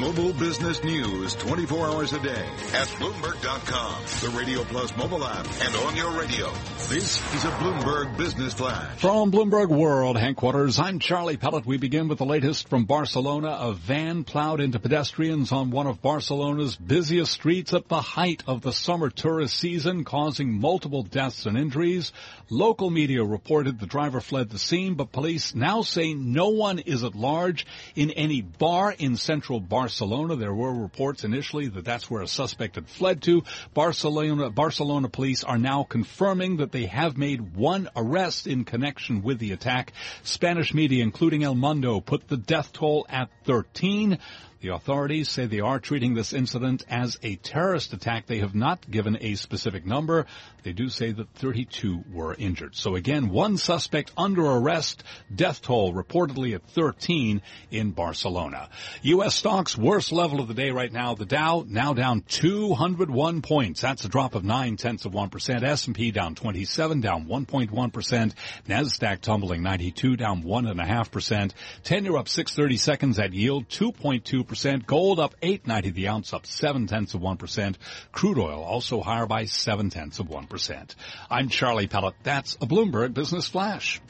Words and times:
Global 0.00 0.32
business 0.32 0.82
news 0.82 1.34
24 1.34 1.86
hours 1.86 2.14
a 2.14 2.20
day 2.20 2.30
at 2.72 2.88
Bloomberg.com, 2.98 4.02
the 4.22 4.38
Radio 4.38 4.64
Plus 4.64 4.96
mobile 4.96 5.22
app, 5.22 5.44
and 5.44 5.76
on 5.76 5.94
your 5.94 6.18
radio. 6.18 6.50
This 6.88 7.20
is 7.34 7.44
a 7.44 7.50
Bloomberg 7.50 8.16
Business 8.16 8.54
Flash. 8.54 8.98
From 8.98 9.30
Bloomberg 9.30 9.68
World 9.68 10.16
headquarters, 10.16 10.78
I'm 10.78 11.00
Charlie 11.00 11.36
Pellet. 11.36 11.66
We 11.66 11.76
begin 11.76 12.08
with 12.08 12.16
the 12.16 12.24
latest 12.24 12.70
from 12.70 12.86
Barcelona. 12.86 13.50
A 13.60 13.74
van 13.74 14.24
plowed 14.24 14.60
into 14.60 14.78
pedestrians 14.78 15.52
on 15.52 15.70
one 15.70 15.86
of 15.86 16.00
Barcelona's 16.00 16.76
busiest 16.76 17.32
streets 17.32 17.74
at 17.74 17.88
the 17.88 18.00
height 18.00 18.42
of 18.46 18.62
the 18.62 18.72
summer 18.72 19.10
tourist 19.10 19.58
season, 19.58 20.04
causing 20.04 20.58
multiple 20.58 21.02
deaths 21.02 21.44
and 21.44 21.58
injuries. 21.58 22.10
Local 22.48 22.88
media 22.88 23.22
reported 23.22 23.78
the 23.78 23.86
driver 23.86 24.22
fled 24.22 24.48
the 24.48 24.58
scene, 24.58 24.94
but 24.94 25.12
police 25.12 25.54
now 25.54 25.82
say 25.82 26.14
no 26.14 26.48
one 26.48 26.78
is 26.78 27.04
at 27.04 27.14
large 27.14 27.66
in 27.94 28.10
any 28.10 28.40
bar 28.40 28.92
in 28.98 29.16
central 29.16 29.60
Barcelona. 29.60 29.89
There 29.98 30.54
were 30.54 30.72
reports 30.72 31.24
initially 31.24 31.68
that 31.68 31.84
that's 31.84 32.10
where 32.10 32.22
a 32.22 32.28
suspect 32.28 32.76
had 32.76 32.88
fled 32.88 33.22
to. 33.22 33.42
Barcelona, 33.74 34.50
Barcelona 34.50 35.08
police 35.08 35.44
are 35.44 35.58
now 35.58 35.84
confirming 35.84 36.58
that 36.58 36.72
they 36.72 36.86
have 36.86 37.16
made 37.16 37.54
one 37.54 37.88
arrest 37.94 38.46
in 38.46 38.64
connection 38.64 39.22
with 39.22 39.38
the 39.38 39.52
attack. 39.52 39.92
Spanish 40.22 40.74
media, 40.74 41.02
including 41.02 41.42
El 41.42 41.54
Mundo, 41.54 42.00
put 42.00 42.28
the 42.28 42.36
death 42.36 42.72
toll 42.72 43.06
at 43.08 43.30
13. 43.44 44.18
The 44.60 44.74
authorities 44.74 45.30
say 45.30 45.46
they 45.46 45.60
are 45.60 45.80
treating 45.80 46.12
this 46.12 46.34
incident 46.34 46.84
as 46.90 47.18
a 47.22 47.36
terrorist 47.36 47.94
attack. 47.94 48.26
They 48.26 48.40
have 48.40 48.54
not 48.54 48.90
given 48.90 49.16
a 49.18 49.34
specific 49.36 49.86
number. 49.86 50.26
They 50.64 50.74
do 50.74 50.90
say 50.90 51.12
that 51.12 51.32
32 51.36 52.04
were 52.12 52.34
injured. 52.34 52.76
So 52.76 52.94
again, 52.94 53.30
one 53.30 53.56
suspect 53.56 54.12
under 54.18 54.44
arrest, 54.44 55.02
death 55.34 55.62
toll 55.62 55.94
reportedly 55.94 56.54
at 56.54 56.62
13 56.62 57.40
in 57.70 57.92
Barcelona. 57.92 58.68
U.S. 59.00 59.34
stocks 59.34 59.69
worst 59.76 60.12
level 60.12 60.40
of 60.40 60.48
the 60.48 60.54
day 60.54 60.70
right 60.70 60.92
now. 60.92 61.14
The 61.14 61.24
Dow 61.24 61.64
now 61.66 61.92
down 61.92 62.22
201 62.22 63.42
points. 63.42 63.80
That's 63.80 64.04
a 64.04 64.08
drop 64.08 64.34
of 64.34 64.44
nine 64.44 64.76
tenths 64.76 65.04
of 65.04 65.12
1%. 65.12 65.62
S&P 65.62 66.10
down 66.10 66.34
27, 66.34 67.00
down 67.00 67.26
1.1%. 67.26 68.34
NASDAQ 68.68 69.20
tumbling 69.20 69.62
92, 69.62 70.16
down 70.16 70.42
1.5%. 70.42 71.52
Tenure 71.82 72.18
up 72.18 72.28
630 72.28 72.76
seconds 72.76 73.18
at 73.18 73.32
yield 73.32 73.68
2.2 73.68 74.46
percent. 74.46 74.86
Gold 74.86 75.20
up 75.20 75.34
890 75.42 75.90
the 75.90 76.08
ounce, 76.08 76.32
up 76.32 76.46
seven 76.46 76.86
tenths 76.86 77.14
of 77.14 77.20
one 77.20 77.36
percent. 77.36 77.78
Crude 78.12 78.38
oil 78.38 78.62
also 78.62 79.00
higher 79.00 79.26
by 79.26 79.44
seven 79.44 79.90
tenths 79.90 80.18
of 80.18 80.28
one 80.28 80.46
percent. 80.46 80.94
I'm 81.30 81.48
Charlie 81.48 81.86
Pellet. 81.86 82.14
That's 82.22 82.56
a 82.56 82.66
Bloomberg 82.66 83.14
Business 83.14 83.48
Flash. 83.48 84.00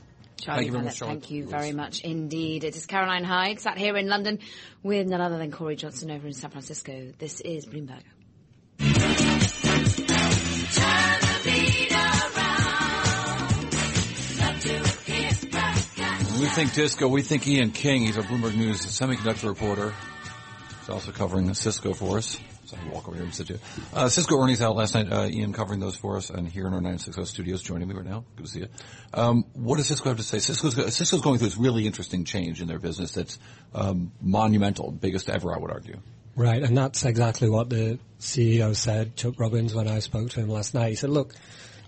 Charlie 0.41 0.71
thank 0.71 0.77
you, 0.77 0.83
much, 0.83 0.99
thank 0.99 1.31
you 1.31 1.45
very 1.45 1.73
much 1.73 2.01
indeed. 2.03 2.65
It 2.65 2.77
is 2.77 2.87
Caroline 2.87 3.25
Hyde 3.25 3.61
sat 3.61 3.79
here 3.79 3.97
in 3.97 4.09
London 4.09 4.39
with 4.83 5.07
none 5.07 5.21
other 5.21 5.39
than 5.39 5.53
Cory 5.53 5.77
Johnson 5.77 6.11
over 6.11 6.27
in 6.27 6.33
San 6.33 6.51
Francisco. 6.51 7.13
This 7.19 7.41
is 7.41 7.67
Bloomberg. 7.67 8.03
we 16.41 16.47
think 16.47 16.73
disco, 16.73 17.09
we 17.09 17.23
think 17.23 17.47
Ian 17.47 17.71
King. 17.71 18.03
He's 18.03 18.17
our 18.17 18.25
Bloomberg 18.25 18.57
News 18.57 18.81
semiconductor 18.87 19.49
reporter 19.49 19.93
He's 20.81 20.89
also 20.89 21.13
covering 21.13 21.53
Cisco 21.53 21.93
for 21.93 22.19
us. 22.19 22.39
So 22.71 22.77
I 22.81 22.95
walk 22.95 23.09
over 23.09 23.17
here 23.17 23.25
and 23.25 23.35
sit 23.35 23.49
here. 23.49 23.59
Uh, 23.93 24.09
Cisco 24.09 24.41
earnings 24.41 24.63
out 24.63 24.77
last 24.77 24.95
night. 24.95 25.13
Uh, 25.13 25.27
Ian 25.27 25.53
covering 25.53 25.81
those 25.81 25.97
for 25.97 26.17
us, 26.17 26.31
and 26.31 26.47
here 26.47 26.69
in 26.69 26.73
our 26.73 26.81
960 26.81 27.25
studios, 27.25 27.63
joining 27.63 27.89
me 27.89 27.97
right 27.97 28.05
now. 28.05 28.25
Good 28.37 28.47
to 28.47 28.53
see 28.53 28.61
you. 28.61 28.69
Um, 29.13 29.45
what 29.55 29.79
does 29.79 29.89
Cisco 29.89 30.09
have 30.09 30.19
to 30.19 30.23
say? 30.23 30.39
Cisco's, 30.39 30.95
Cisco's 30.95 31.21
going 31.21 31.39
through 31.39 31.49
this 31.49 31.57
really 31.57 31.85
interesting 31.85 32.25
change 32.25 32.61
in 32.61 32.69
their 32.69 32.79
business 32.79 33.11
that's 33.11 33.41
um, 33.75 34.13
monumental, 34.21 34.93
biggest 34.93 35.29
ever, 35.29 35.53
I 35.53 35.59
would 35.59 35.73
argue. 35.73 35.99
Right, 36.37 36.63
and 36.63 36.79
that's 36.79 37.05
exactly 37.05 37.51
what 37.51 37.71
the 37.71 37.99
CEO 38.21 38.77
said, 38.77 39.17
Chuck 39.17 39.35
Robbins, 39.41 39.75
when 39.75 39.89
I 39.89 39.99
spoke 39.99 40.31
to 40.31 40.41
him 40.41 40.49
last 40.49 40.73
night. 40.73 40.91
He 40.91 40.95
said, 40.95 41.11
"Look, 41.11 41.35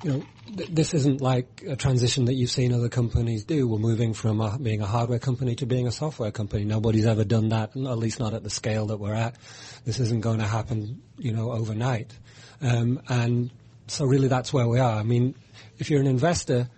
you 0.03 0.11
know, 0.11 0.23
th- 0.57 0.71
this 0.71 0.95
isn't 0.95 1.21
like 1.21 1.63
a 1.67 1.77
transition 1.77 2.25
that 2.27 2.35
you've 2.35 2.51
seen 2.51 2.73
other 2.73 2.89
companies 2.89 3.45
do. 3.45 3.69
We're 3.69 3.79
moving 3.79 4.15
from 4.15 4.41
a, 4.41 4.59
being 4.59 4.81
a 4.81 4.87
hardware 4.87 5.19
company 5.19 5.55
to 5.57 5.67
being 5.67 5.87
a 5.87 5.93
software 5.93 6.31
company. 6.31 6.65
Nobody's 6.65 7.07
ever 7.07 7.25
done 7.25 7.51
that, 7.51 7.71
at 7.77 7.99
least 7.99 8.19
not 8.19 8.35
at 8.35 8.43
the 8.43 8.51
scale 8.51 8.87
that 8.87 8.99
we're 8.99 9.15
at. 9.15 9.37
This 9.85 10.01
isn't 10.01 10.21
going 10.21 10.41
to 10.41 10.47
happen, 10.47 11.03
you 11.19 11.33
know, 11.33 11.53
overnight. 11.53 12.13
Um, 12.61 13.01
and 13.09 13.51
so 13.87 14.05
really 14.05 14.29
that's 14.29 14.53
where 14.53 14.69
we 14.69 14.79
are. 14.79 14.99
I 14.99 15.03
mean, 15.03 15.35
if 15.79 15.91
you're 15.91 16.01
an 16.01 16.07
investor, 16.07 16.69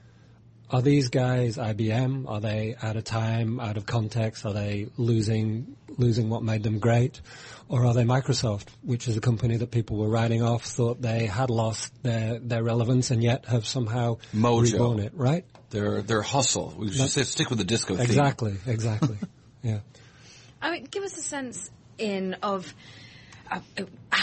are 0.70 0.82
these 0.82 1.08
guys 1.08 1.56
IBM? 1.56 2.28
Are 2.28 2.40
they 2.40 2.74
out 2.80 2.96
of 2.96 3.04
time, 3.04 3.60
out 3.60 3.76
of 3.76 3.86
context? 3.86 4.46
Are 4.46 4.52
they 4.52 4.88
losing 4.96 5.76
losing 5.96 6.28
what 6.28 6.42
made 6.42 6.62
them 6.62 6.78
great? 6.78 7.20
Or 7.68 7.86
are 7.86 7.94
they 7.94 8.04
Microsoft, 8.04 8.66
which 8.82 9.08
is 9.08 9.16
a 9.16 9.20
company 9.20 9.56
that 9.56 9.70
people 9.70 9.96
were 9.96 10.08
writing 10.08 10.42
off, 10.42 10.64
thought 10.64 11.00
they 11.00 11.26
had 11.26 11.50
lost 11.50 11.92
their, 12.02 12.38
their 12.38 12.62
relevance 12.62 13.10
and 13.10 13.22
yet 13.22 13.46
have 13.46 13.66
somehow 13.66 14.18
Mojo. 14.34 14.72
reborn 14.72 15.00
it, 15.00 15.12
right? 15.14 15.44
Their 15.70 16.02
their 16.02 16.22
hustle. 16.22 16.74
We 16.76 16.92
should 16.92 17.08
say 17.10 17.22
stick 17.22 17.50
with 17.50 17.58
the 17.58 17.64
disco 17.64 17.96
exactly, 17.96 18.52
theme. 18.52 18.72
Exactly, 18.72 19.14
exactly. 19.14 19.28
yeah. 19.62 19.80
I 20.60 20.70
mean, 20.70 20.84
give 20.90 21.02
us 21.02 21.16
a 21.18 21.22
sense 21.22 21.70
in 21.98 22.34
of 22.42 22.74
uh, 23.50 23.60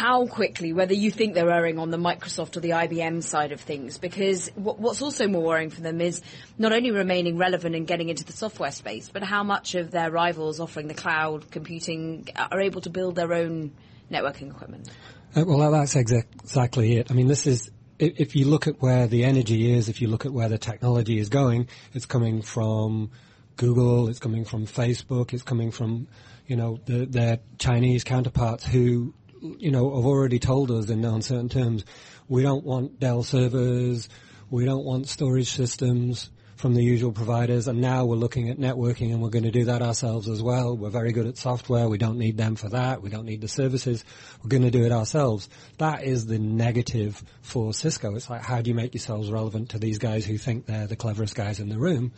how 0.01 0.25
quickly, 0.25 0.73
whether 0.73 0.95
you 0.95 1.12
think 1.12 1.35
they're 1.35 1.51
erring 1.51 1.78
on 1.78 1.91
the 1.91 1.97
Microsoft 1.97 2.57
or 2.57 2.59
the 2.59 2.72
IBM 2.72 3.22
side 3.22 3.51
of 3.51 3.62
things, 3.62 4.00
because 4.00 4.50
what's 4.56 5.00
also 5.00 5.28
more 5.28 5.44
worrying 5.44 5.69
for 5.69 5.81
them 5.81 6.01
is 6.01 6.23
not 6.57 6.73
only 6.73 6.89
remaining 6.89 7.38
relevant 7.38 7.75
and 7.75 7.85
getting 7.85 8.09
into 8.09 8.23
the 8.23 8.34
software 8.34 8.72
space, 8.72 9.09
but 9.13 9.22
how 9.22 9.44
much 9.44 9.75
of 9.75 9.91
their 9.91 10.09
rivals 10.09 10.59
offering 10.59 10.88
the 10.88 10.95
cloud 10.95 11.51
computing 11.51 12.28
are 12.35 12.59
able 12.59 12.81
to 12.81 12.89
build 12.89 13.16
their 13.16 13.31
own 13.31 13.72
networking 14.12 14.50
equipment. 14.50 14.89
Uh, 15.35 15.44
well, 15.45 15.72
that's 15.72 15.94
exa- 15.94 16.25
exactly 16.41 16.95
it. 16.95 17.12
I 17.12 17.13
mean, 17.13 17.28
this 17.28 17.45
is 17.45 17.69
if 18.00 18.35
you 18.35 18.47
look 18.47 18.66
at 18.66 18.81
where 18.81 19.06
the 19.06 19.23
energy 19.23 19.72
is, 19.72 19.88
if 19.88 20.01
you 20.01 20.07
look 20.07 20.25
at 20.25 20.33
where 20.33 20.50
the 20.50 20.57
technology 20.57 21.19
is 21.19 21.29
going, 21.29 21.68
it's 21.94 22.07
coming 22.07 22.41
from 22.41 23.12
Google, 23.56 24.09
it's 24.09 24.18
coming 24.18 24.45
from 24.45 24.66
Facebook, 24.66 25.31
it's 25.31 25.44
coming 25.44 25.69
from 25.69 26.07
you 26.51 26.57
know, 26.57 26.78
the, 26.85 27.06
their 27.06 27.39
Chinese 27.59 28.03
counterparts 28.03 28.66
who, 28.66 29.13
you 29.41 29.72
know, 29.72 29.96
have 29.96 30.06
already 30.06 30.40
told 30.40 30.72
us 30.72 30.90
in 30.90 31.03
uncertain 31.03 31.50
terms, 31.50 31.85
we 32.28 32.44
don't 32.44 32.63
want 32.63 33.00
Dell 33.00 33.24
servers, 33.24 34.07
we 34.50 34.66
don't 34.66 34.85
want 34.85 35.07
storage 35.07 35.50
systems 35.50 36.29
from 36.56 36.75
the 36.75 36.84
usual 36.84 37.12
providers, 37.12 37.68
and 37.68 37.81
now 37.81 38.06
we're 38.06 38.16
looking 38.16 38.50
at 38.50 38.59
networking 38.59 39.12
and 39.12 39.19
we're 39.19 39.31
going 39.31 39.46
to 39.46 39.51
do 39.51 39.66
that 39.66 39.81
ourselves 39.81 40.30
as 40.30 40.44
well. 40.44 40.78
We're 40.78 40.91
very 40.91 41.12
good 41.12 41.25
at 41.25 41.38
software, 41.38 41.90
we 41.90 41.97
don't 41.97 42.19
need 42.19 42.38
them 42.38 42.56
for 42.56 42.69
that, 42.69 43.01
we 43.01 43.09
don't 43.09 43.25
need 43.25 43.41
the 43.41 43.47
services, 43.47 44.06
we're 44.44 44.50
going 44.50 44.62
to 44.62 44.69
do 44.69 44.84
it 44.84 44.91
ourselves. 44.91 45.50
That 45.80 46.03
is 46.03 46.28
the 46.28 46.38
negative 46.38 47.24
for 47.41 47.74
Cisco. 47.74 48.16
It's 48.16 48.30
like, 48.30 48.44
how 48.44 48.62
do 48.62 48.69
you 48.69 48.75
make 48.75 48.94
yourselves 48.94 49.31
relevant 49.31 49.69
to 49.69 49.80
these 49.80 49.97
guys 49.97 50.24
who 50.24 50.38
think 50.38 50.68
they're 50.68 50.85
the 50.85 50.96
cleverest 50.96 51.34
guys 51.34 51.59
in 51.59 51.69
the 51.69 51.80
room? 51.80 52.12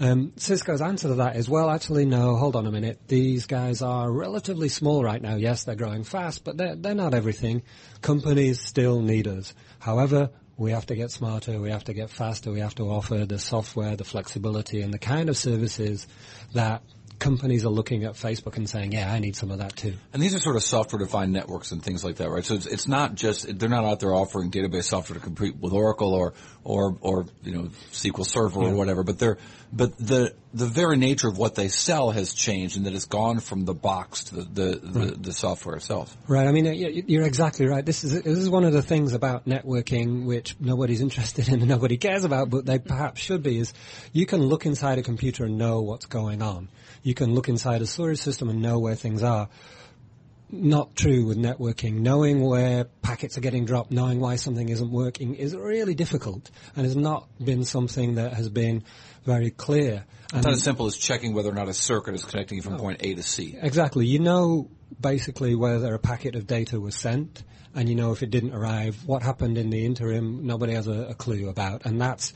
Um, 0.00 0.32
Cisco's 0.36 0.80
answer 0.80 1.08
to 1.08 1.14
that 1.16 1.36
is, 1.36 1.46
well, 1.46 1.68
actually, 1.68 2.06
no, 2.06 2.36
hold 2.36 2.56
on 2.56 2.66
a 2.66 2.70
minute. 2.72 3.00
These 3.06 3.44
guys 3.44 3.82
are 3.82 4.10
relatively 4.10 4.70
small 4.70 5.04
right 5.04 5.20
now. 5.20 5.36
Yes, 5.36 5.64
they're 5.64 5.74
growing 5.74 6.04
fast, 6.04 6.42
but 6.42 6.56
they're, 6.56 6.74
they're 6.74 6.94
not 6.94 7.12
everything. 7.12 7.62
Companies 8.00 8.62
still 8.62 9.02
need 9.02 9.28
us. 9.28 9.52
However, 9.78 10.30
we 10.56 10.70
have 10.70 10.86
to 10.86 10.94
get 10.94 11.10
smarter, 11.10 11.60
we 11.60 11.70
have 11.70 11.84
to 11.84 11.94
get 11.94 12.10
faster, 12.10 12.50
we 12.50 12.60
have 12.60 12.74
to 12.76 12.84
offer 12.84 13.26
the 13.26 13.38
software, 13.38 13.96
the 13.96 14.04
flexibility, 14.04 14.80
and 14.80 14.92
the 14.92 14.98
kind 14.98 15.28
of 15.28 15.36
services 15.36 16.06
that 16.54 16.82
companies 17.20 17.64
are 17.64 17.70
looking 17.70 18.02
at 18.04 18.14
Facebook 18.14 18.56
and 18.56 18.68
saying, 18.68 18.92
"Yeah, 18.92 19.12
I 19.12 19.20
need 19.20 19.36
some 19.36 19.52
of 19.52 19.58
that 19.58 19.76
too." 19.76 19.94
And 20.12 20.20
these 20.20 20.34
are 20.34 20.40
sort 20.40 20.56
of 20.56 20.64
software-defined 20.64 21.32
networks 21.32 21.70
and 21.70 21.80
things 21.80 22.02
like 22.02 22.16
that, 22.16 22.30
right? 22.30 22.44
So 22.44 22.54
it's, 22.54 22.66
it's 22.66 22.88
not 22.88 23.14
just 23.14 23.58
they're 23.58 23.68
not 23.68 23.84
out 23.84 24.00
there 24.00 24.12
offering 24.12 24.50
database 24.50 24.84
software 24.84 25.18
to 25.18 25.24
compete 25.24 25.56
with 25.56 25.72
Oracle 25.72 26.14
or 26.14 26.34
or 26.64 26.96
or 27.00 27.26
you 27.44 27.52
know 27.52 27.70
SQL 27.92 28.26
Server 28.26 28.62
yeah. 28.62 28.70
or 28.70 28.74
whatever, 28.74 29.04
but 29.04 29.18
they're 29.18 29.38
but 29.72 29.96
the 29.98 30.34
the 30.52 30.66
very 30.66 30.96
nature 30.96 31.28
of 31.28 31.38
what 31.38 31.54
they 31.54 31.68
sell 31.68 32.10
has 32.10 32.34
changed, 32.34 32.76
and 32.76 32.86
that 32.86 32.94
it's 32.94 33.04
gone 33.04 33.40
from 33.40 33.64
the 33.64 33.74
box 33.74 34.24
to 34.24 34.36
the 34.36 34.42
the, 34.42 34.64
right. 34.64 35.08
the, 35.10 35.16
the 35.16 35.32
software 35.32 35.76
itself. 35.76 36.16
Right. 36.26 36.46
I 36.46 36.52
mean, 36.52 36.66
uh, 36.66 36.70
you're 36.70 37.26
exactly 37.26 37.66
right. 37.66 37.84
This 37.84 38.02
is 38.04 38.22
this 38.22 38.38
is 38.38 38.50
one 38.50 38.64
of 38.64 38.72
the 38.72 38.82
things 38.82 39.14
about 39.14 39.46
networking 39.46 40.24
which 40.24 40.56
nobody's 40.58 41.00
interested 41.10 41.48
in 41.48 41.60
and 41.60 41.68
nobody 41.68 41.96
cares 41.96 42.24
about, 42.24 42.50
but 42.50 42.66
they 42.66 42.78
perhaps 42.78 43.20
should 43.20 43.42
be. 43.42 43.58
Is 43.58 43.72
you 44.12 44.26
can 44.26 44.42
look 44.42 44.66
inside 44.66 44.98
a 44.98 45.02
computer 45.02 45.44
and 45.44 45.56
know 45.56 45.82
what's 45.82 46.06
going 46.06 46.42
on. 46.42 46.68
You 47.02 47.14
can 47.14 47.34
look 47.34 47.48
inside 47.48 47.80
a 47.82 47.86
storage 47.86 48.18
system 48.18 48.50
and 48.50 48.60
know 48.60 48.78
where 48.78 48.94
things 48.94 49.22
are 49.22 49.48
not 50.52 50.96
true 50.96 51.24
with 51.26 51.38
networking. 51.38 52.00
Knowing 52.00 52.42
where 52.42 52.84
packets 52.84 53.38
are 53.38 53.40
getting 53.40 53.64
dropped, 53.64 53.90
knowing 53.90 54.20
why 54.20 54.36
something 54.36 54.68
isn't 54.68 54.90
working 54.90 55.34
is 55.34 55.54
really 55.54 55.94
difficult 55.94 56.50
and 56.76 56.84
has 56.84 56.96
not 56.96 57.28
been 57.42 57.64
something 57.64 58.16
that 58.16 58.34
has 58.34 58.48
been 58.48 58.82
very 59.24 59.50
clear. 59.50 60.04
It's 60.32 60.44
not 60.44 60.54
as 60.54 60.62
simple 60.62 60.86
as 60.86 60.96
checking 60.96 61.34
whether 61.34 61.50
or 61.50 61.54
not 61.54 61.68
a 61.68 61.74
circuit 61.74 62.14
is 62.14 62.24
connecting 62.24 62.56
you 62.56 62.62
from 62.62 62.78
point 62.78 62.98
A 63.00 63.14
to 63.14 63.22
C. 63.22 63.56
Exactly. 63.60 64.06
You 64.06 64.20
know 64.20 64.70
basically 65.00 65.54
whether 65.54 65.94
a 65.94 65.98
packet 65.98 66.34
of 66.34 66.46
data 66.46 66.80
was 66.80 66.94
sent 66.94 67.42
and 67.74 67.88
you 67.88 67.94
know 67.94 68.12
if 68.12 68.22
it 68.22 68.30
didn't 68.30 68.54
arrive. 68.54 69.04
What 69.06 69.22
happened 69.22 69.58
in 69.58 69.70
the 69.70 69.84
interim, 69.84 70.46
nobody 70.46 70.74
has 70.74 70.86
a, 70.86 71.08
a 71.10 71.14
clue 71.14 71.48
about. 71.48 71.84
And 71.84 72.00
that's 72.00 72.32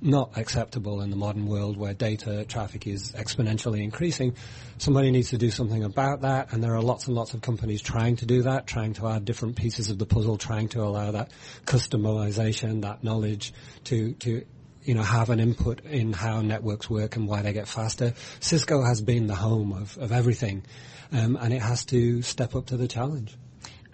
not 0.00 0.36
acceptable 0.36 1.00
in 1.00 1.10
the 1.10 1.16
modern 1.16 1.46
world 1.46 1.76
where 1.76 1.94
data 1.94 2.44
traffic 2.44 2.86
is 2.86 3.12
exponentially 3.12 3.82
increasing. 3.82 4.34
Somebody 4.78 5.10
needs 5.10 5.30
to 5.30 5.38
do 5.38 5.50
something 5.50 5.84
about 5.84 6.22
that, 6.22 6.52
and 6.52 6.62
there 6.62 6.74
are 6.74 6.82
lots 6.82 7.06
and 7.06 7.16
lots 7.16 7.34
of 7.34 7.40
companies 7.40 7.82
trying 7.82 8.16
to 8.16 8.26
do 8.26 8.42
that, 8.42 8.66
trying 8.66 8.94
to 8.94 9.08
add 9.08 9.24
different 9.24 9.56
pieces 9.56 9.90
of 9.90 9.98
the 9.98 10.06
puzzle, 10.06 10.38
trying 10.38 10.68
to 10.68 10.82
allow 10.82 11.10
that 11.12 11.30
customization, 11.66 12.82
that 12.82 13.04
knowledge 13.04 13.52
to, 13.84 14.12
to 14.14 14.44
you 14.84 14.94
know, 14.94 15.02
have 15.02 15.30
an 15.30 15.40
input 15.40 15.84
in 15.84 16.12
how 16.12 16.40
networks 16.40 16.90
work 16.90 17.16
and 17.16 17.28
why 17.28 17.42
they 17.42 17.52
get 17.52 17.68
faster. 17.68 18.14
Cisco 18.40 18.82
has 18.82 19.00
been 19.00 19.26
the 19.26 19.34
home 19.34 19.72
of, 19.72 19.96
of 19.98 20.12
everything, 20.12 20.64
um, 21.12 21.36
and 21.36 21.52
it 21.52 21.62
has 21.62 21.84
to 21.86 22.22
step 22.22 22.54
up 22.54 22.66
to 22.66 22.76
the 22.76 22.88
challenge. 22.88 23.36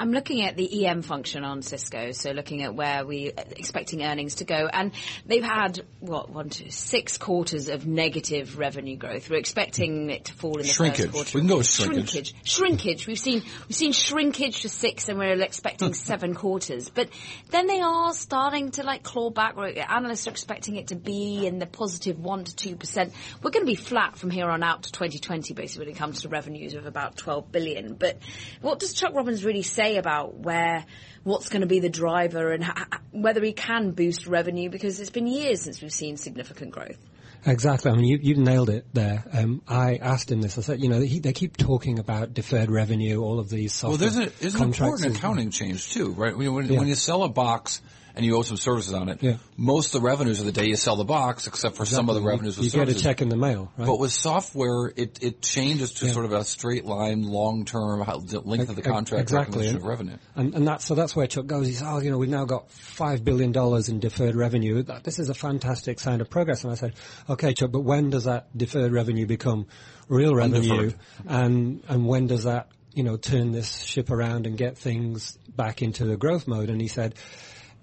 I'm 0.00 0.12
looking 0.12 0.44
at 0.44 0.56
the 0.56 0.86
EM 0.86 1.02
function 1.02 1.44
on 1.44 1.62
Cisco, 1.62 2.12
so 2.12 2.30
looking 2.30 2.62
at 2.62 2.72
where 2.74 3.04
we 3.04 3.32
expecting 3.36 4.04
earnings 4.04 4.36
to 4.36 4.44
go, 4.44 4.68
and 4.72 4.92
they've 5.26 5.42
had 5.42 5.80
what 5.98 6.30
one, 6.30 6.50
two, 6.50 6.70
six 6.70 7.18
quarters 7.18 7.68
of 7.68 7.84
negative 7.86 8.58
revenue 8.58 8.96
growth. 8.96 9.28
We're 9.28 9.38
expecting 9.38 10.10
it 10.10 10.26
to 10.26 10.34
fall 10.34 10.56
in 10.58 10.62
the 10.62 10.68
shrinkage. 10.68 11.06
first 11.06 11.14
quarter. 11.14 11.30
We 11.34 11.40
can 11.40 11.48
go 11.48 11.56
with 11.56 11.66
shrinkage. 11.66 12.10
Shrinkage. 12.10 12.34
Shrinkage. 12.44 13.06
We've 13.08 13.18
seen 13.18 13.42
we've 13.68 13.74
seen 13.74 13.92
shrinkage 13.92 14.62
to 14.62 14.68
six, 14.68 15.08
and 15.08 15.18
we're 15.18 15.42
expecting 15.42 15.92
seven 15.94 16.34
quarters. 16.34 16.90
But 16.90 17.08
then 17.50 17.66
they 17.66 17.80
are 17.80 18.12
starting 18.12 18.70
to 18.72 18.84
like 18.84 19.02
claw 19.02 19.30
back. 19.30 19.56
Analysts 19.58 20.28
are 20.28 20.30
expecting 20.30 20.76
it 20.76 20.88
to 20.88 20.94
be 20.96 21.44
in 21.44 21.58
the 21.58 21.66
positive 21.66 22.20
one 22.20 22.44
to 22.44 22.54
two 22.54 22.76
percent. 22.76 23.12
We're 23.42 23.50
going 23.50 23.66
to 23.66 23.70
be 23.70 23.74
flat 23.74 24.16
from 24.16 24.30
here 24.30 24.48
on 24.48 24.62
out 24.62 24.84
to 24.84 24.92
2020, 24.92 25.54
basically, 25.54 25.86
when 25.86 25.94
it 25.94 25.98
comes 25.98 26.22
to 26.22 26.28
revenues 26.28 26.74
of 26.74 26.86
about 26.86 27.16
12 27.16 27.50
billion. 27.50 27.94
But 27.94 28.18
what 28.60 28.78
does 28.78 28.92
Chuck 28.92 29.12
Robbins 29.12 29.44
really 29.44 29.62
say? 29.62 29.87
Say 29.88 29.96
about 29.96 30.34
where 30.34 30.84
what's 31.24 31.48
going 31.48 31.60
to 31.62 31.66
be 31.66 31.80
the 31.80 31.88
driver 31.88 32.52
and 32.52 32.64
whether 33.12 33.42
he 33.42 33.52
can 33.52 33.92
boost 33.92 34.26
revenue 34.26 34.70
because 34.70 35.00
it's 35.00 35.10
been 35.10 35.26
years 35.26 35.62
since 35.62 35.80
we've 35.82 35.92
seen 35.92 36.16
significant 36.16 36.70
growth. 36.70 36.98
Exactly. 37.46 37.90
I 37.90 37.94
mean, 37.94 38.04
you, 38.04 38.18
you 38.20 38.34
nailed 38.34 38.68
it 38.68 38.86
there. 38.92 39.24
Um, 39.32 39.62
I 39.68 39.96
asked 39.96 40.30
him 40.30 40.40
this. 40.40 40.58
I 40.58 40.62
said, 40.62 40.82
you 40.82 40.88
know, 40.88 41.00
he, 41.00 41.20
they 41.20 41.32
keep 41.32 41.56
talking 41.56 42.00
about 42.00 42.34
deferred 42.34 42.68
revenue, 42.70 43.22
all 43.22 43.38
of 43.38 43.48
these 43.48 43.72
software 43.72 43.90
Well, 43.90 43.98
there's, 43.98 44.28
a, 44.28 44.40
there's 44.40 44.54
an 44.56 44.62
important 44.64 45.16
accounting 45.16 45.50
change 45.50 45.92
too, 45.92 46.10
right? 46.12 46.36
When, 46.36 46.52
when, 46.52 46.66
yeah. 46.66 46.78
when 46.78 46.88
you 46.88 46.96
sell 46.96 47.22
a 47.22 47.28
box 47.28 47.80
and 48.18 48.26
you 48.26 48.36
owe 48.36 48.42
some 48.42 48.56
services 48.56 48.92
on 48.92 49.08
it. 49.08 49.22
Yeah. 49.22 49.36
Most 49.56 49.94
of 49.94 50.02
the 50.02 50.06
revenues 50.06 50.40
of 50.40 50.46
the 50.46 50.52
day 50.52 50.66
you 50.66 50.74
sell 50.74 50.96
the 50.96 51.04
box, 51.04 51.46
except 51.46 51.76
for 51.76 51.84
exactly. 51.84 51.96
some 51.96 52.08
of 52.08 52.16
the 52.16 52.28
revenues 52.28 52.56
with 52.56 52.64
you 52.64 52.70
services. 52.70 52.94
get 52.94 53.00
a 53.00 53.04
check 53.04 53.22
in 53.22 53.28
the 53.28 53.36
mail. 53.36 53.70
Right? 53.76 53.86
But 53.86 54.00
with 54.00 54.10
software, 54.10 54.92
it, 54.96 55.22
it 55.22 55.40
changes 55.40 55.92
to 55.94 56.06
yeah. 56.06 56.12
sort 56.12 56.24
of 56.24 56.32
a 56.32 56.42
straight 56.42 56.84
line, 56.84 57.22
long 57.22 57.64
term 57.64 58.00
length 58.00 58.70
of 58.70 58.74
the 58.74 58.82
contract 58.82 59.22
exactly. 59.22 59.68
of 59.68 59.84
revenue. 59.84 60.16
And, 60.34 60.52
and 60.52 60.66
that's 60.66 60.84
so 60.84 60.96
that's 60.96 61.14
where 61.14 61.28
Chuck 61.28 61.46
goes. 61.46 61.68
He 61.68 61.74
says, 61.74 61.86
"Oh, 61.86 62.00
you 62.00 62.10
know, 62.10 62.18
we've 62.18 62.28
now 62.28 62.44
got 62.44 62.72
five 62.72 63.24
billion 63.24 63.52
dollars 63.52 63.88
in 63.88 64.00
deferred 64.00 64.34
revenue. 64.34 64.82
This 64.82 65.20
is 65.20 65.28
a 65.28 65.34
fantastic 65.34 66.00
sign 66.00 66.20
of 66.20 66.28
progress." 66.28 66.64
And 66.64 66.72
I 66.72 66.76
said, 66.76 66.94
"Okay, 67.30 67.54
Chuck, 67.54 67.70
but 67.70 67.82
when 67.82 68.10
does 68.10 68.24
that 68.24 68.48
deferred 68.56 68.92
revenue 68.92 69.26
become 69.26 69.68
real 70.08 70.34
revenue? 70.34 70.90
And 71.28 71.84
and 71.86 72.04
when 72.04 72.26
does 72.26 72.44
that 72.44 72.68
you 72.94 73.04
know 73.04 73.16
turn 73.16 73.52
this 73.52 73.80
ship 73.84 74.10
around 74.10 74.48
and 74.48 74.58
get 74.58 74.76
things 74.76 75.38
back 75.48 75.82
into 75.82 76.04
the 76.04 76.16
growth 76.16 76.48
mode?" 76.48 76.68
And 76.68 76.80
he 76.80 76.88
said 76.88 77.14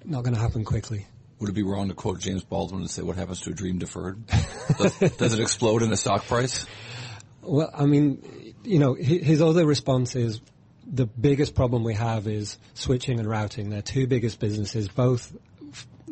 not 0.07 0.23
going 0.23 0.35
to 0.35 0.41
happen 0.41 0.65
quickly. 0.65 1.07
Would 1.39 1.49
it 1.49 1.53
be 1.53 1.63
wrong 1.63 1.89
to 1.89 1.93
quote 1.93 2.19
James 2.19 2.43
Baldwin 2.43 2.81
and 2.81 2.89
say, 2.89 3.01
"What 3.01 3.17
happens 3.17 3.41
to 3.41 3.51
a 3.51 3.53
dream 3.53 3.77
deferred? 3.77 4.25
does, 4.77 4.97
does, 5.17 5.33
it 5.33 5.39
explode 5.39 5.81
in 5.81 5.89
the 5.89 5.97
stock 5.97 6.25
price?" 6.25 6.65
Well, 7.41 7.69
I 7.73 7.85
mean, 7.85 8.53
you 8.63 8.79
know, 8.79 8.93
his 8.93 9.41
other 9.41 9.65
response 9.65 10.15
is 10.15 10.41
the 10.85 11.05
biggest 11.05 11.53
problem 11.53 11.83
we 11.83 11.93
have 11.93 12.27
is 12.27 12.57
switching 12.73 13.19
and 13.19 13.29
routing. 13.29 13.69
Their 13.69 13.81
two 13.81 14.07
biggest 14.07 14.39
businesses 14.39 14.87
both 14.87 15.35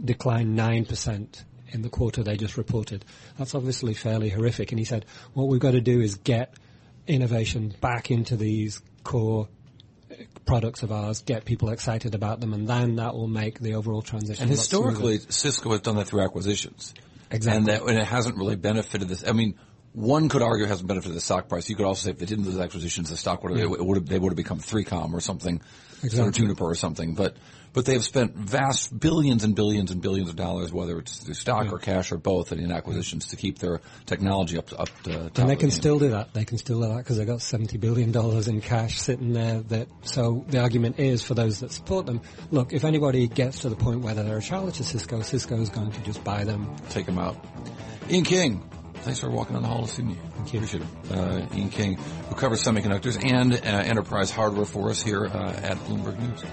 declined 0.03 0.55
nine 0.55 0.85
percent 0.85 1.43
in 1.73 1.81
the 1.81 1.89
quarter 1.89 2.23
they 2.23 2.37
just 2.37 2.57
reported. 2.57 3.03
That's 3.37 3.55
obviously 3.55 3.93
fairly 3.93 4.29
horrific. 4.29 4.71
And 4.71 4.79
he 4.79 4.85
said, 4.85 5.05
what 5.33 5.47
we've 5.47 5.59
got 5.59 5.71
to 5.71 5.81
do 5.81 5.99
is 5.99 6.15
get 6.15 6.53
innovation 7.07 7.73
back 7.81 8.11
into 8.11 8.37
these 8.37 8.81
core 9.03 9.47
products 10.45 10.83
of 10.83 10.91
ours, 10.91 11.21
get 11.21 11.45
people 11.45 11.69
excited 11.69 12.15
about 12.15 12.39
them, 12.39 12.53
and 12.53 12.67
then 12.67 12.97
that 12.97 13.13
will 13.13 13.27
make 13.27 13.59
the 13.59 13.75
overall 13.75 14.01
transition. 14.01 14.43
And 14.43 14.51
historically, 14.51 15.19
Cisco 15.29 15.71
has 15.71 15.81
done 15.81 15.95
that 15.95 16.07
through 16.07 16.21
acquisitions. 16.21 16.93
Exactly. 17.31 17.57
And, 17.57 17.67
that, 17.67 17.81
and 17.81 17.97
it 17.97 18.05
hasn't 18.05 18.37
really 18.37 18.55
benefited 18.55 19.07
this. 19.07 19.27
I 19.27 19.31
mean, 19.31 19.55
one 19.93 20.27
could 20.27 20.41
argue 20.41 20.65
it 20.65 20.69
hasn't 20.69 20.87
benefited 20.87 21.15
the 21.15 21.21
stock 21.21 21.47
price. 21.47 21.69
You 21.69 21.75
could 21.75 21.85
also 21.85 22.05
say 22.05 22.11
if 22.11 22.17
they 22.17 22.25
didn't 22.25 22.45
do 22.45 22.51
those 22.51 22.59
acquisitions, 22.59 23.09
the 23.09 23.17
stock 23.17 23.43
would 23.43 23.57
have, 23.57 23.59
yeah. 23.59 23.75
it 23.75 23.85
would 23.85 23.97
have, 23.97 24.05
they 24.07 24.19
would 24.19 24.31
have 24.31 24.37
become 24.37 24.59
3Com 24.59 25.13
or 25.13 25.21
something, 25.21 25.61
exactly. 26.03 26.27
or 26.27 26.31
Juniper 26.31 26.65
or 26.65 26.75
something. 26.75 27.13
But 27.13 27.37
but 27.73 27.85
they 27.85 27.93
have 27.93 28.03
spent 28.03 28.35
vast 28.35 28.97
billions 28.97 29.43
and 29.43 29.55
billions 29.55 29.89
and 29.89 29.99
billions 29.99 30.29
of 30.29 30.35
dollars, 30.35 30.71
whether 30.71 30.99
it's 30.99 31.17
through 31.17 31.33
stock 31.33 31.65
yeah. 31.65 31.71
or 31.71 31.79
cash 31.79 32.11
or 32.11 32.17
both, 32.17 32.51
in 32.51 32.71
acquisitions 32.71 33.27
to 33.27 33.35
keep 33.35 33.57
their 33.57 33.81
technology 34.05 34.59
up 34.59 34.69
to, 34.69 34.77
up 34.77 34.89
to 35.03 35.31
And 35.37 35.49
they 35.49 35.55
can 35.55 35.71
still 35.71 35.97
do 35.97 36.09
that. 36.09 36.33
They 36.35 36.45
can 36.45 36.59
still 36.59 36.81
do 36.81 36.89
that 36.89 36.97
because 36.97 37.17
they've 37.17 37.27
got 37.27 37.41
seventy 37.41 37.77
billion 37.77 38.11
dollars 38.11 38.47
in 38.47 38.61
cash 38.61 38.99
sitting 38.99 39.33
there. 39.33 39.61
That 39.61 39.87
so 40.03 40.45
the 40.47 40.59
argument 40.59 40.99
is 40.99 41.23
for 41.23 41.33
those 41.33 41.61
that 41.61 41.71
support 41.71 42.05
them. 42.05 42.21
Look, 42.51 42.73
if 42.73 42.83
anybody 42.83 43.27
gets 43.27 43.61
to 43.61 43.69
the 43.69 43.75
point 43.75 44.01
where 44.01 44.13
they're 44.13 44.37
a 44.37 44.41
challenge 44.41 44.77
to 44.77 44.83
Cisco, 44.83 45.21
Cisco 45.21 45.59
is 45.59 45.69
going 45.69 45.91
to 45.91 46.01
just 46.01 46.23
buy 46.23 46.43
them, 46.43 46.75
take 46.89 47.07
them 47.07 47.17
out. 47.17 47.43
Ian 48.09 48.23
King, 48.23 48.69
Thanks 49.03 49.19
for 49.19 49.29
walking 49.29 49.57
on 49.57 49.61
the 49.61 49.67
hall 49.67 49.83
of 49.83 49.91
fame. 49.91 50.15
Thank 50.35 50.53
you. 50.53 50.59
Appreciate 50.59 50.83
it. 50.83 51.11
Uh, 51.11 51.45
Ian 51.53 51.69
King, 51.69 51.95
who 51.95 52.35
covers 52.35 52.63
semiconductors 52.63 53.21
and 53.21 53.53
uh, 53.53 53.57
enterprise 53.57 54.31
hardware 54.31 54.65
for 54.65 54.89
us 54.89 55.01
here 55.01 55.25
uh, 55.25 55.51
at 55.51 55.77
Bloomberg 55.79 56.17
News. 56.19 56.43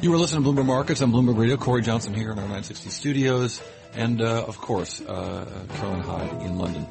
You 0.00 0.12
were 0.12 0.18
listening 0.18 0.44
to 0.44 0.50
Bloomberg 0.50 0.66
Markets 0.66 1.02
on 1.02 1.10
Bloomberg 1.10 1.36
Radio. 1.36 1.56
Cory 1.56 1.82
Johnson 1.82 2.14
here 2.14 2.30
in 2.30 2.38
our 2.38 2.44
960 2.44 2.90
studios. 2.90 3.60
And, 3.94 4.20
uh, 4.20 4.44
of 4.46 4.58
course, 4.58 5.00
uh, 5.00 5.46
Caroline 5.74 6.00
Hyde 6.02 6.42
in 6.42 6.58
London. 6.58 6.86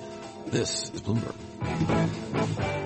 This 0.47 0.89
is 0.91 1.01
Bloomberg. 1.01 2.82